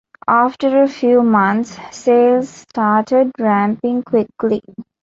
After 0.27 0.81
a 0.81 0.87
few 0.87 1.21
months, 1.21 1.77
sales 1.95 2.49
started 2.49 3.31
ramping 3.37 4.01
quickly. 4.01 4.63